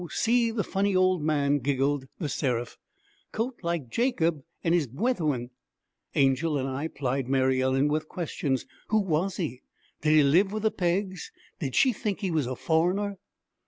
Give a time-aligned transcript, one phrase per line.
[0.09, 2.79] See the funny old man!' giggled The Seraph.
[3.31, 5.51] 'Coat like Jacob an' his bwethern!'
[6.15, 8.65] Angel and I plied Mary Ellen with questions.
[8.87, 9.61] Who was he?
[10.01, 11.31] Did he live with the Peggs?
[11.59, 13.19] Did she think he was a foreigner?